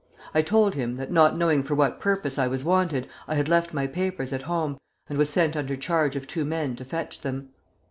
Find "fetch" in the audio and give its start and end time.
6.85-7.21